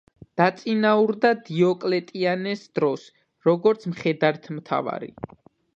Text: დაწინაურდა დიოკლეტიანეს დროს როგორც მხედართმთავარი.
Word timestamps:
დაწინაურდა 0.39 1.31
დიოკლეტიანეს 1.49 2.65
დროს 2.79 3.05
როგორც 3.51 3.87
მხედართმთავარი. 3.95 5.17